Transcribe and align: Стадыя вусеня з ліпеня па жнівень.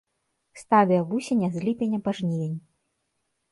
Стадыя 0.61 1.01
вусеня 1.11 1.47
з 1.57 1.63
ліпеня 1.69 1.99
па 2.09 2.17
жнівень. 2.23 2.57